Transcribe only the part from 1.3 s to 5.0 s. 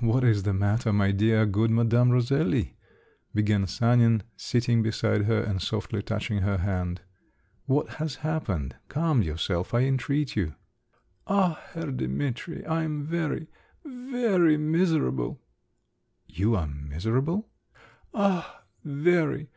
good Madame Roselli?" began Sanin, sitting